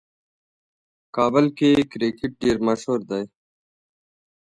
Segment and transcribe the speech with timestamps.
[1.15, 3.23] کابل کې کرکټ ډېر مشهور دی.